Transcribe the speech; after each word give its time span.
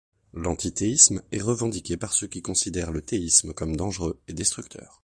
L’antithéisme 0.33 1.21
est 1.31 1.43
revendiqué 1.43 1.95
par 1.95 2.11
ceux 2.13 2.25
qui 2.25 2.41
considèrent 2.41 2.91
le 2.91 3.03
théisme 3.03 3.53
comme 3.53 3.75
dangereux 3.75 4.19
et 4.27 4.33
destructeur. 4.33 4.99